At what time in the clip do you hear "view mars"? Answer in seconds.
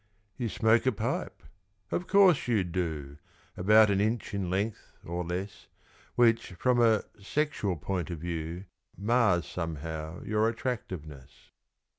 8.17-9.45